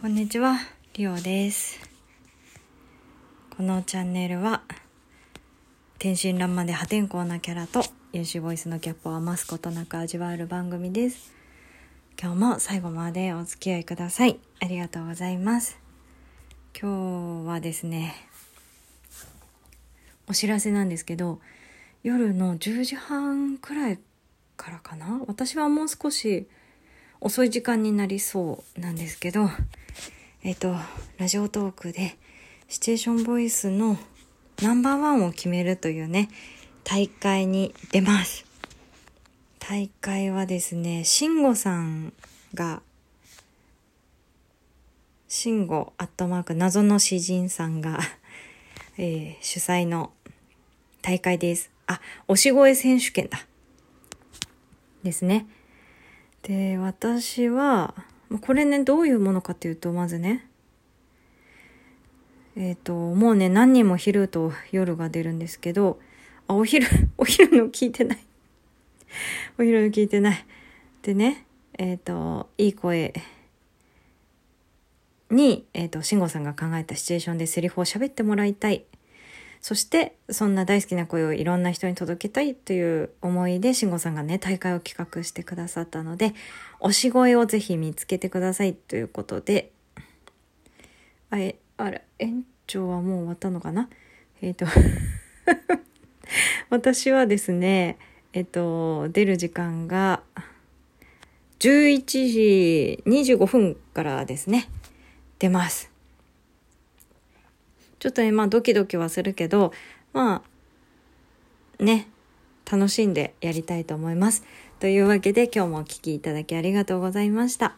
[0.00, 0.58] こんにちは、
[0.94, 1.80] リオです。
[3.56, 4.62] このチャンネルは、
[5.98, 7.82] 天真爛漫で破天荒なキャラと
[8.12, 11.32] 優秀ボイスのギャップを余すことなく味わえる番組です。
[12.16, 14.38] 今日も最後までお付き合いください。
[14.60, 15.76] ありがとうございます。
[16.80, 18.14] 今日はですね、
[20.28, 21.40] お知らせなんですけど、
[22.04, 23.98] 夜の10時半くらい
[24.56, 25.20] からかな？
[25.26, 26.46] 私はもう少し
[27.20, 29.50] 遅い時間になりそうなんですけど、
[30.44, 30.76] えっ、と、
[31.18, 32.16] ラジオトークで
[32.68, 33.96] シチュエーションボイスの
[34.62, 36.28] ナンバーワンを決めるというね、
[36.84, 38.44] 大会に出ます。
[39.58, 42.12] 大会はですね、慎吾さん
[42.54, 42.82] が、
[45.26, 47.98] 慎吾アットマーク謎の詩人さんが、
[48.96, 50.12] えー主催の
[51.02, 51.70] 大会です。
[51.86, 53.44] あ、推し声選手権だ。
[55.02, 55.46] ですね。
[56.42, 57.94] で、私は、
[58.40, 60.46] これね、どういうものかっていうと、まずね、
[62.56, 66.00] えっ、と、もうね、何人も昼と夜が出るんですけど、
[66.46, 68.18] あ、お昼、 お昼の聞いてない。
[69.58, 70.44] お昼の聞いてない。
[71.02, 71.46] でね、
[71.78, 73.14] えっ、と、いい声
[75.30, 78.84] に、えっ、と、慎吾さんが考えたシチュエーションでセリフを喋ってもらいたい。
[79.60, 86.34] そして、そんな大好きな声をいろんな人に届けたいという思いで、慎吾さんがね、大会を企画してくださったので、
[86.80, 89.72] 推し声をぜひ見つけてくださいということで、
[91.30, 93.88] あれ、あれ、園長はもう終わったのかな？
[94.40, 94.66] えっ、と、
[96.70, 97.98] 私はですね、
[98.32, 100.22] えっ、と、出る時間が、
[101.58, 104.68] 11時25分からですね、
[105.40, 105.97] 出ます。
[107.98, 109.72] ちょっとね、まあドキドキはするけど、
[110.12, 110.42] ま
[111.80, 112.08] あ、ね、
[112.70, 114.44] 楽しんでやりたいと思います。
[114.80, 117.76] というわけで今日もお聴きいただきありがとうございました。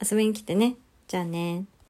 [0.00, 0.76] 遊びに来てね。
[1.08, 1.64] じゃあね。